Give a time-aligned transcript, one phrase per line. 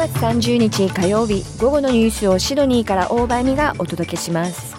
[0.00, 4.74] 月30日火曜日午後のニュースをシドニーから大場美がお届けします。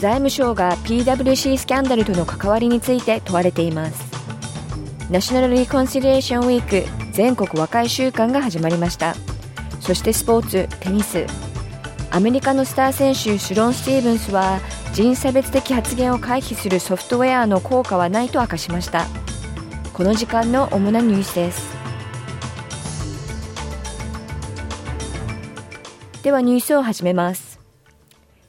[0.00, 4.04] 財務省が PWC スキャンダルとの関わりについて問われています。
[5.12, 9.14] ナショナルリコンシリエーションウィーク全国和解週間が始まりました。
[9.78, 11.24] そしてスポーツテニス。
[12.10, 14.58] アメリカのスター選手シュロン・スティーブンスは
[14.92, 19.06] 人差別的発言を回避するソフトウェアの効果はないと明かしました。
[19.92, 21.75] この時間の主なニュースです。
[26.26, 27.60] ではニュースを始めます。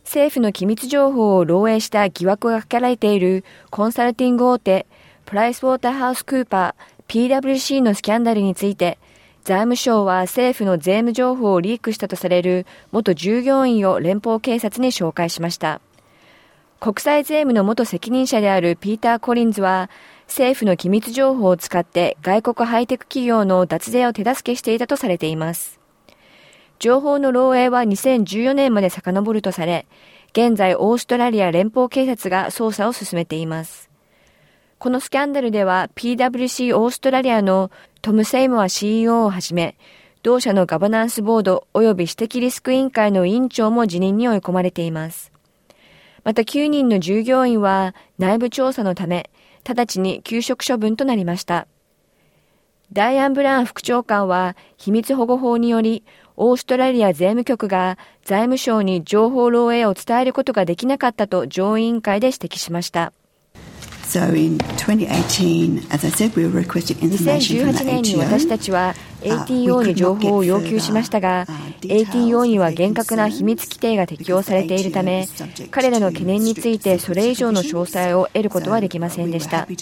[0.03, 4.87] 政府の機密情報を漏洩した疑惑がかけられているコンサルティング大手
[5.27, 8.97] プライスウォーターハウスクーパー PWC のスキャンダルについて
[9.43, 15.79] 財務省は政府の税務情報をリークしたとされる元従業員を連邦警察に紹介しました。
[16.79, 19.91] 国際税務の元責任者であるピーター・コリンズは
[20.25, 25.79] 政府の機密情報を使って外国ハイテク企業の脱税を手助けしていたとされています。
[26.79, 29.87] 情報の漏洩は2014年まで遡るとされ、
[30.31, 33.89] 現在オーストラリア連邦警察が捜査を進めています。
[34.77, 37.71] このスキャンダルでは PWC オーストラリアの
[38.03, 39.75] トム・セイモア CEO をはじめ、
[40.21, 45.31] 同社のガバナンスボード及び指摘リスク委員会の委員長も辞任に追い込まれています。
[46.23, 49.31] また9人の従業員は内部調査のため、
[49.67, 51.67] 直ちに休職処分となりました。
[52.93, 56.03] ダイアン・ブラウン副長官は秘密保護法により
[56.39, 63.11] オーストラリア税務局が財務省に情報漏洩を伝えることができなかったと上委員会で指摘しました。
[67.07, 71.45] 2018年に私たちは ATO に情報を要求しましたが、
[71.83, 75.27] ATO には厳格な秘密規定が適用されているため、
[75.71, 79.65] 彼らの懸念についてそれ以上の詳細を得ることはできませんでした。
[79.65, 79.75] で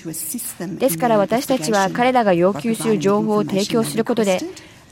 [0.90, 4.40] すから私たちは彼らが要求する情報を提供することで、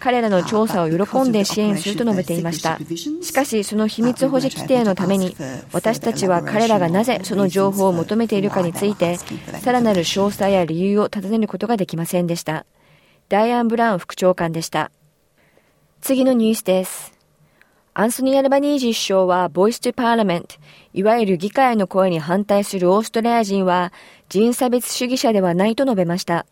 [0.04, 2.78] 彼らの調査を喜んで支援すると述べていました。
[3.22, 5.34] しかし、その秘密保持規定のために、
[5.72, 9.18] 私たちは彼らがなぜその情報を求めているかについて、
[9.62, 12.66] さらなる詳細や理由を尋ねることができませんでした。
[13.30, 14.92] ダイアン・ブラウン副長官でした。
[16.02, 17.14] 次のニュースです。
[17.94, 20.56] アンソニー・アルバニージ首相は、ボイス・トゥ・パーラメント、
[20.94, 23.94] いわゆる議会の声に反対するオーストラリア人は、
[24.28, 26.46] 人差別主義者ではないと述べました。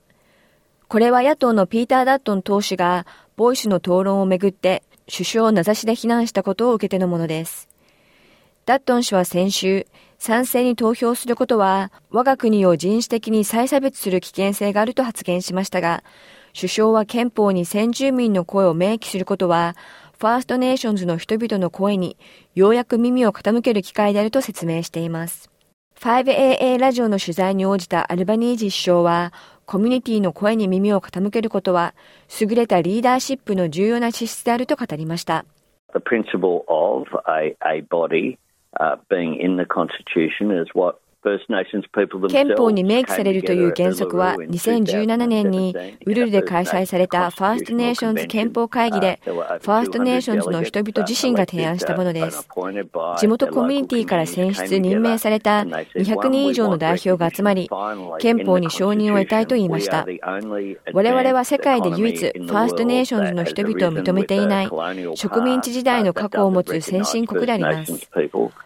[0.91, 3.05] これは野党のピーター・ダットン党首が
[3.41, 7.69] ボイスの討論をめぐって首相を名指しで非難したことを受けてのものです。
[8.67, 9.87] ダットン氏は先週、
[10.19, 16.03] 賛成に投票することは我が国を人種的に再差別する危険性があると発言しましたが、
[16.55, 19.75] 首相は憲法に先住民の声を明記することは、
[20.19, 22.17] ファーストネーションズの人々の声に
[22.53, 25.49] ようやく耳を傾ける機会であると説明しています。
[25.99, 29.33] 5AA ラジオの取材に応じたアルバニージ首相は、
[29.71, 31.93] コミュニティの声に耳を傾けることは、
[32.41, 35.45] 優れたリーダーシップの重要な資質であると語りました。
[35.93, 38.37] The principle of a, a body、
[38.81, 40.97] uh, being in the Constitution is what
[42.29, 52.47] 憲法に明記されるという原則は2017年にウルルで開催されたファーストネーションズ憲法会議でファーストネーションズの人々自身が提案したものです。
[53.19, 57.69] 地元コミュニティから選出任命された200人以上の代表が集まり
[58.19, 60.07] 憲法に承認を得たいと言いました。
[60.93, 64.69] 我々は世界で唯一ファーストネーションズの人々を認めていない
[65.15, 68.09] 植民地時代の過去を持つ先進国であります。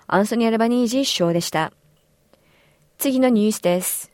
[0.08, 1.74] アンソニー・アルバニージ首相でした。
[2.97, 4.11] 次のニュースです。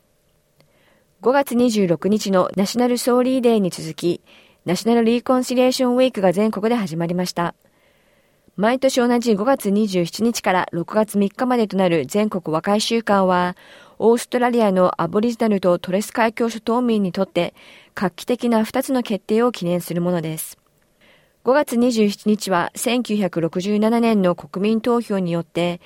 [1.22, 4.20] 5月26日のナショナルソーリーデーに続き、
[4.64, 7.54] ナショナルリーコンシリエーションウィークが全国で始まりました。
[8.56, 13.56] 毎年同じ5月27日から6月3日までとなる全国和解週間は、
[13.98, 17.54] オーストラリアのアボリジナルとトレス海峡諸島民にとって
[17.94, 20.58] 画期的な2つの決定を記念するものです。
[21.44, 25.80] 5月27日は1967年の国民投票によって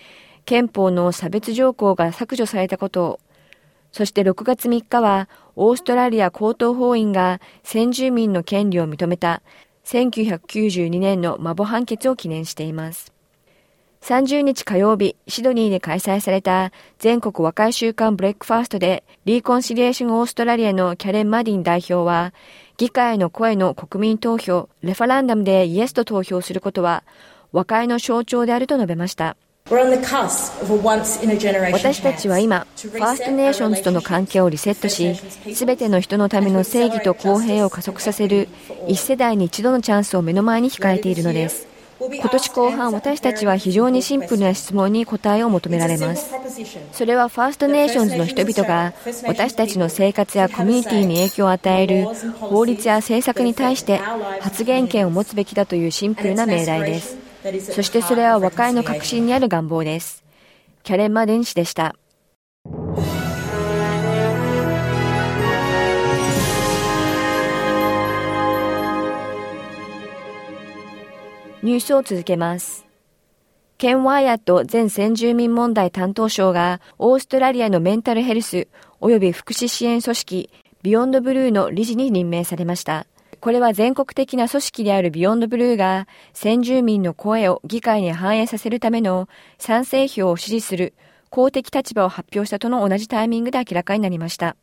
[0.46, 3.20] 憲法の差別条項が削除されたことを、
[3.92, 9.42] そして6月3日はオーストラリア高等法院が先住民の権利を認めた
[9.84, 13.12] 1992年のマボ判決を記念しています。
[14.02, 22.32] 30日火曜日、シドニーで開催された全国和解週間ブレックファーストで、リーコンシリエーションオーストラリアのキャレン・マディン代表は、
[22.76, 27.02] 議会の声の国民投票、 referendum でイエスと投票することは、
[27.50, 29.36] 和解の象徴であると述べました。
[31.72, 35.16] 私たちは今、ファーストネーションズとの関係をリセットし、
[35.56, 38.46] すべての人のための正義と公平を加速させる
[38.86, 41.66] 一世代に一度のチャンスを目の前に控えているのです。
[41.98, 46.30] 今年後半、私たちは非常にシンプルな質問に答えを求められます。
[46.92, 48.92] それはファーストネーションズの人々が
[49.26, 52.06] 私たちの生活やコミュニティに影響を与える
[52.38, 53.98] 法律や政策に対して
[54.40, 57.25] 発言権を持つべきだというシンプルな命題です。
[57.60, 60.24] そしてそれは和解の核心にある願望です。
[60.82, 61.94] キャレン・マデン氏でした。
[71.62, 72.86] ニュースを続けます。
[73.78, 78.68] ケン・ワイアット全先住民問題担当省がオーストラリアのメンタルヘルス
[79.00, 80.50] 及び福祉支援組織
[80.82, 83.06] ビヨンドブルーの理事に任命されました。
[83.40, 89.28] これは全国的な組織であるビヨンドブルーが先住民の声を議会に反映させるための
[89.58, 90.94] 賛成票を支持する
[91.30, 94.56] 公的立場を発表したとの同じタイミングで明らかになりました。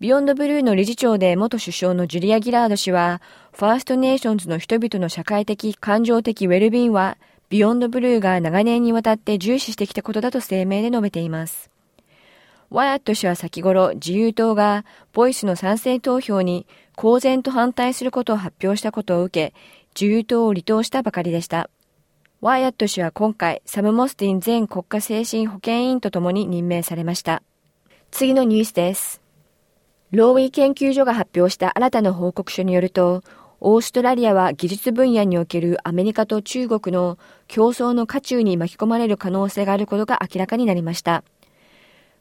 [0.00, 3.20] ビヨンドブルーの理事長で元首相のジュリア・ギラード氏は、
[3.52, 7.18] ファーストネーションズの人々の社会的、感情的ウェルビーイングは、
[7.50, 11.70] ビヨンドブルーが長年にわたって重視してきたことだと声明で述べています。
[12.70, 16.66] ワイアット氏は先頃、自由党が、ボイスの賛成投票に
[17.00, 19.54] 公然と反対することを発表したことを受け、
[19.98, 21.70] 自由党を離党したばかりでした。
[22.42, 27.42] ワイアット氏は今回、サム・モスティン前国家精神保健委員と共に任命されました。
[28.10, 29.22] 次のニュースです。
[30.10, 33.22] ローウィー研究所が発表した新たな報告書によると、
[33.60, 37.16] オーストラリアは技術分野におけるアメリカと中国の
[37.48, 41.24] 競争の渦中に巻き込まれる可能性があることが明らかになりました。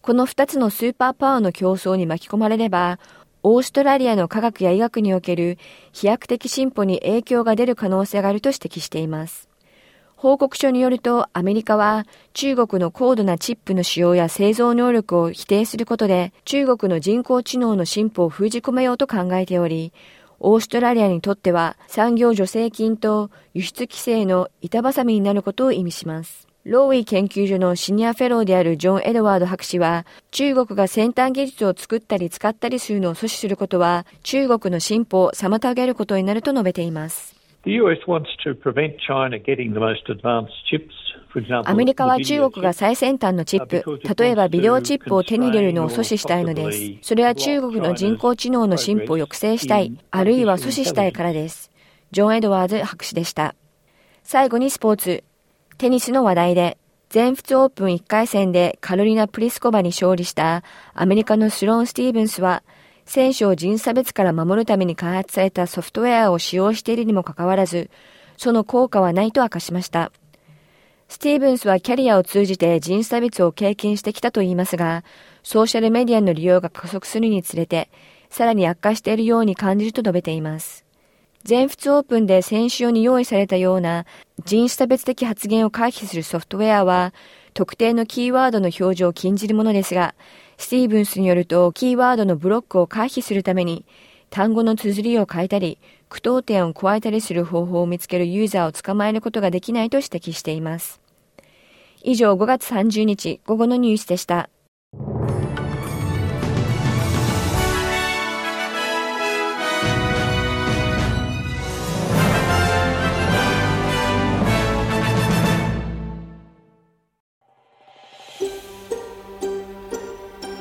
[0.02, 3.00] この2つのスーパーパワーの競争に巻き込まれれば、
[3.42, 5.58] オーストラリアの科学や医学における
[5.94, 9.48] 飛躍的進歩に影響が出る可能性があると指摘しています。
[10.18, 19.94] 報告書によるとアメリカは中国の高度なチップの使用や製造能力を否定することで中国の人工知能の進歩を封じ込めようと考えており、
[20.42, 26.49] オーストラリアにとっては産業助成金と輸出規制の板挟みになることを意味します。
[26.66, 37.34] ローウィ研究所のシニアフェローであるジョン・エドワード博士は、中国が先端技術を作ったり使ったりするのを阻止することは、中国の進歩を妨げることになると述べています。
[41.64, 46.80] アメリカは中国が最先端のチップ、例えばビデオチップを手に入れるのを阻止したいのです。
[47.04, 51.72] それは中国の人工知能の進歩を抑制したい、あるいは阻止したいからです。
[52.12, 53.56] ジョン・エドワーズ博士でした。
[54.24, 55.24] 最後にスポーツ。
[55.80, 56.78] テニスの話題で、
[57.08, 60.62] 全仏オープン1回戦でカロリナ・プリスコバに勝利した
[60.94, 62.64] アメリカのスローン・スティーブンスは、
[63.06, 67.90] 選手を人差別から守るために開発されたソフトウェアを使用しているにもかかわらず、
[68.36, 70.12] その効果はないと明かしました。
[71.08, 75.06] スティーブンスはキャリアを通じて人差別を経験してきたといいますが、
[75.44, 77.90] ソーシャルメディアの利用が加速するにつれて、
[78.30, 80.89] さらに悪化しているように感じると述べています。
[81.44, 84.06] 全仏オープンで先週に用意されたような
[84.46, 87.14] 人種差別的発言を回避するソフトウェアは、
[87.54, 90.16] 特定のキーワードの表示を禁じるものですが、
[90.58, 93.86] スティーブンスによると、キーワードのブロックを回避するために、
[94.30, 95.80] 単語の綴りを変えたり、
[96.10, 101.00] 句読点を加えたりする方法を見つけるユーザーを捕まえることができないと指摘しています。
[102.04, 104.50] 以上5月30日午後のニュースでした。